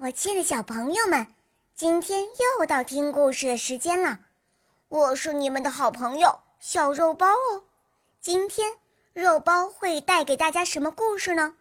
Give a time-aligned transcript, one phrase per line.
[0.00, 1.26] 我亲爱的小朋友们，
[1.74, 2.24] 今天
[2.58, 4.18] 又到听故事的时间了。
[4.88, 7.62] 我是你们的好朋友小肉包哦。
[8.20, 8.72] 今天
[9.12, 11.54] 肉包会带给大家什么故事呢？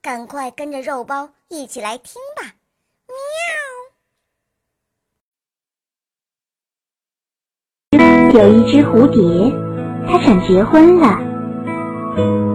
[0.00, 2.54] 赶快跟着肉包一起来听吧！
[7.92, 8.42] 喵。
[8.42, 9.20] 有一只蝴蝶，
[10.06, 11.06] 它想结婚了，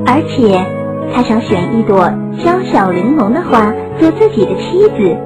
[0.05, 0.79] 而且。
[1.14, 2.12] 他想选一朵
[2.44, 5.18] 娇小玲珑的花做自己的妻子。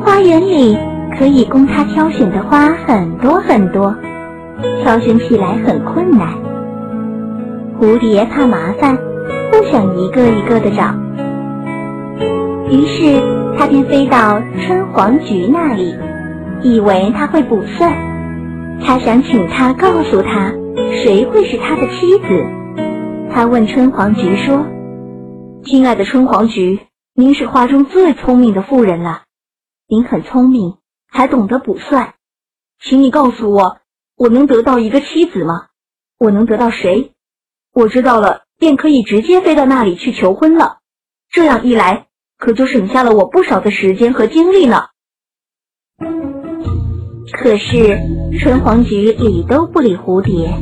[0.00, 0.76] 花园里
[1.18, 3.94] 可以供他挑选的花很多很多，
[4.82, 6.28] 挑选起来很困难。
[7.80, 8.96] 蝴蝶怕麻烦，
[9.50, 10.94] 不想一个一个的找，
[12.70, 13.22] 于是
[13.56, 15.94] 他便飞到春黄菊那里，
[16.62, 17.92] 以为他会卜算。
[18.84, 20.52] 他想请他告诉他，
[21.02, 22.46] 谁会是他的妻子。
[23.38, 24.66] 他问春黄菊说
[25.62, 26.80] ：“亲爱的春黄菊，
[27.14, 29.22] 您是花中最聪明的妇人了。
[29.86, 32.14] 您很聪明，还懂得卜算，
[32.80, 33.78] 请你告诉我，
[34.16, 35.66] 我能得到一个妻子吗？
[36.18, 37.12] 我能得到谁？
[37.72, 40.78] 我知道了，便可以直接飞到那里去求婚了。
[41.30, 44.86] 这样一来，可就省下了我不少的时间和精力呢。”
[47.40, 48.00] 可是
[48.40, 50.58] 春黄菊理都不理蝴蝶，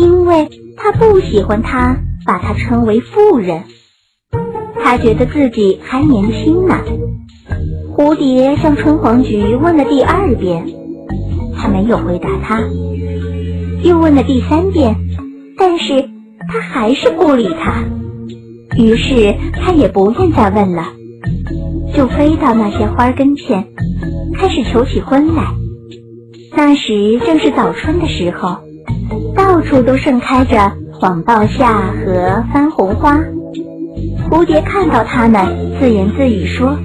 [0.00, 0.48] 因为。
[0.76, 3.62] 他不喜欢他把他称为妇人，
[4.82, 6.78] 他觉得自己还年轻呢。
[7.96, 10.66] 蝴蝶向春黄菊问了第二遍，
[11.56, 12.60] 他没有回答他，
[13.82, 14.96] 又问了第三遍，
[15.56, 16.08] 但是
[16.48, 17.84] 他还是不理他。
[18.76, 20.84] 于是他也不愿再问了，
[21.94, 23.68] 就飞到那些花跟前，
[24.34, 25.44] 开始求起婚来。
[26.56, 28.58] 那时正是早春的时候。
[29.34, 33.18] 到处都盛开着黄稻夏和番红花，
[34.30, 36.78] 蝴蝶看到它们，自言自语说：“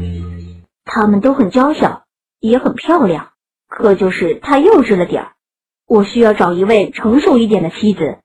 [0.86, 2.03] 它们都很娇小，
[2.39, 3.30] 也很漂亮，
[3.67, 5.30] 可就是太幼稚了点儿。
[5.88, 8.18] 我需要找一位成熟一点的妻子。”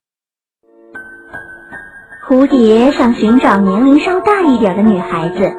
[2.26, 5.52] 蝴蝶想寻找年龄稍大一点的女孩子，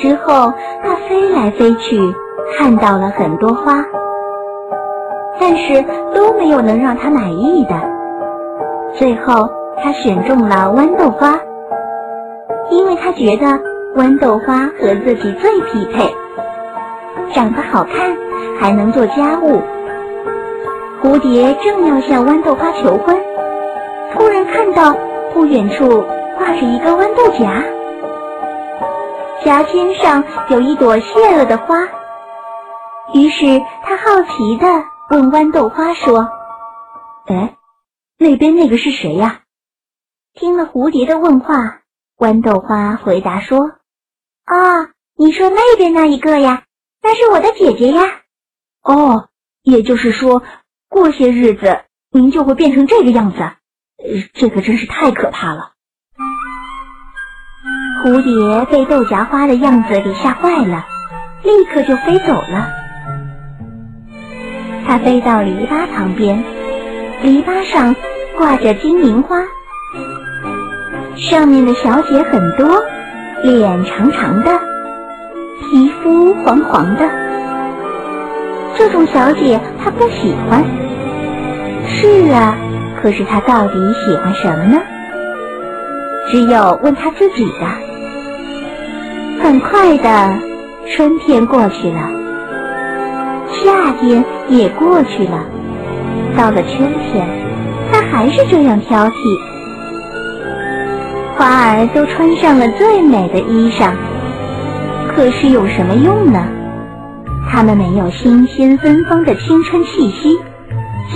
[0.00, 0.52] 之后
[0.84, 2.00] 它飞来飞去，
[2.56, 3.84] 看到了很多花。
[5.38, 7.74] 但是都没有能让他满意的。
[8.94, 9.48] 最后，
[9.82, 11.38] 他选中了豌豆花，
[12.70, 13.46] 因为他觉得
[13.94, 16.12] 豌豆花和自己最匹配，
[17.32, 18.16] 长得好看，
[18.58, 19.62] 还能做家务。
[21.02, 23.16] 蝴蝶正要向豌豆花求婚，
[24.12, 24.94] 突然看到
[25.32, 26.04] 不远处
[26.36, 27.48] 挂着一个豌豆荚，
[29.42, 31.76] 荚尖上有一朵谢了的花，
[33.14, 34.66] 于是他好奇的。
[35.10, 36.28] 问豌豆花说
[37.26, 37.56] ：“哎，
[38.16, 39.40] 那边那个是谁呀？”
[40.34, 41.80] 听了蝴蝶的问话，
[42.16, 43.72] 豌豆花回答说
[44.46, 46.62] ：“啊，你说那边那一个呀？
[47.02, 48.20] 那是我的姐姐呀。
[48.82, 49.28] 哦，
[49.62, 50.44] 也就是说，
[50.88, 51.82] 过些日子
[52.12, 53.56] 您就会变成这个样子，呃
[54.32, 55.72] 这可真是太可怕了。”
[58.04, 60.86] 蝴蝶被豆荚花的样子给吓坏了，
[61.42, 62.79] 立刻就飞走了。
[64.90, 66.42] 它飞到篱笆旁边，
[67.22, 67.94] 篱笆上
[68.36, 69.36] 挂着金银花，
[71.16, 72.82] 上面的小姐很多，
[73.44, 74.50] 脸长长的，
[75.60, 77.08] 皮肤黄黄的。
[78.76, 80.64] 这种小姐他不喜欢。
[81.86, 82.56] 是啊，
[83.00, 84.80] 可是他到底喜欢什么呢？
[86.32, 89.40] 只有问他自己的。
[89.40, 90.34] 很快的，
[90.88, 92.10] 春天过去了。
[93.62, 95.44] 夏天也过去了，
[96.36, 97.26] 到了秋天，
[97.92, 99.12] 他还是这样挑剔。
[101.36, 103.92] 花儿都穿上了最美的衣裳，
[105.08, 106.42] 可是有什么用呢？
[107.50, 110.38] 它们没有新鲜芬芳的青春气息。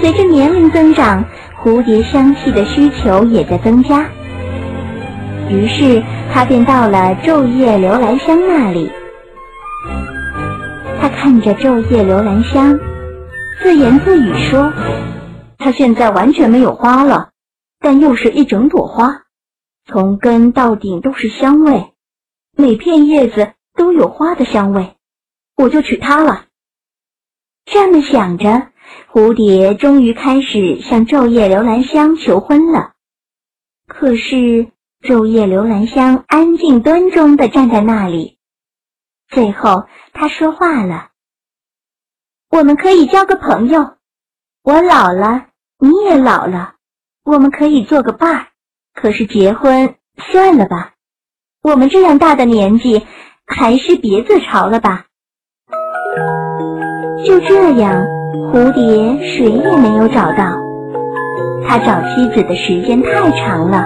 [0.01, 1.25] 随着年龄增长，
[1.63, 4.05] 蝴蝶香气的需求也在增加。
[5.49, 6.03] 于是，
[6.33, 8.91] 他便到了昼夜留兰香那里。
[11.05, 12.81] 他看着昼夜留兰香，
[13.61, 14.73] 自言自语说
[15.59, 17.29] ：“它现在完全没有花了，
[17.79, 19.25] 但又是一整朵花，
[19.85, 21.93] 从根到顶都是香味，
[22.57, 24.97] 每片叶子都有花的香味，
[25.59, 26.47] 我就娶她了。”
[27.71, 28.69] 这么想着，
[29.13, 32.93] 蝴蝶终于开始向昼夜留兰香求婚了。
[33.87, 34.69] 可是
[35.03, 38.34] 昼夜留兰香安静端庄地站在那里。
[39.35, 41.09] 最后，他说话了
[42.51, 43.97] ：“我们可以交个朋友。
[44.63, 45.47] 我老了，
[45.81, 46.75] 你也老了，
[47.25, 48.47] 我们可以做个伴儿。
[48.95, 50.93] 可是结婚算了吧，
[51.63, 53.05] 我们这样大的年纪，
[53.45, 55.07] 还是别自嘲了吧。
[57.27, 58.07] 就这样，
[58.53, 60.57] 蝴蝶谁也没有找到。
[61.67, 63.85] 他找妻子的时间太长了，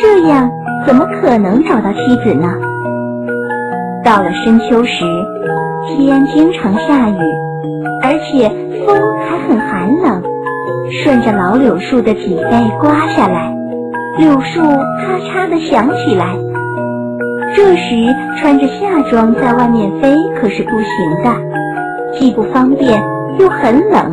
[0.00, 0.50] 这样
[0.86, 2.71] 怎么可能找到妻子呢？
[4.04, 5.04] 到了深秋时，
[5.86, 7.18] 天经常下雨，
[8.02, 8.48] 而且
[8.84, 10.22] 风还很寒冷，
[10.90, 12.50] 顺着老柳树的脊背
[12.80, 13.54] 刮下来，
[14.18, 16.34] 柳树咔嚓的响起来。
[17.54, 23.00] 这时穿着夏装在外面飞可是不行的，既不方便
[23.38, 24.12] 又很冷。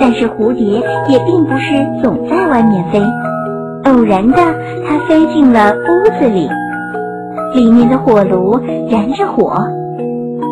[0.00, 3.00] 但是蝴蝶也并不是总在外面飞，
[3.90, 4.36] 偶然的，
[4.86, 6.48] 它飞进了屋子里，
[7.54, 8.60] 里面的火炉
[8.90, 9.56] 燃着火。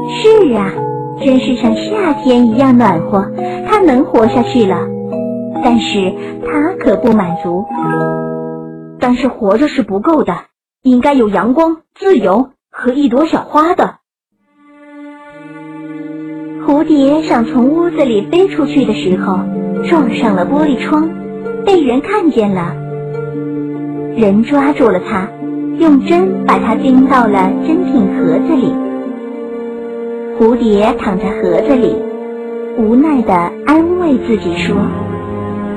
[0.09, 0.71] 是啊，
[1.21, 3.31] 真是像夏天一样暖和，
[3.67, 4.77] 它能活下去了。
[5.65, 6.13] 但是
[6.45, 7.65] 它可不满足，
[8.99, 10.35] 但是活着是不够的，
[10.83, 13.97] 应该有阳光、自由和一朵小花的。
[16.67, 19.39] 蝴蝶想从屋子里飞出去的时候，
[19.89, 21.09] 撞上了玻璃窗，
[21.65, 22.75] 被人看见了。
[24.17, 25.29] 人抓住了它，
[25.79, 28.75] 用针把它钉到了珍品盒子里。
[30.39, 31.95] 蝴蝶躺在盒子里，
[32.79, 33.33] 无奈地
[33.67, 34.77] 安慰自己说：“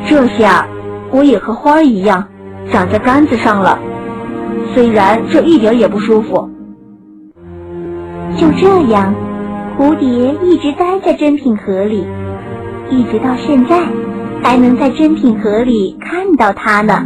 [0.07, 0.67] 这下
[1.11, 2.25] 我也和花一样，
[2.71, 3.77] 长在杆子上了。
[4.73, 6.49] 虽然这一点也不舒服。”
[8.37, 9.13] 就这样。
[9.77, 12.05] 蝴蝶一直待在珍品盒里，
[12.89, 13.77] 一直到现在，
[14.41, 17.05] 还能在珍品盒里看到它呢。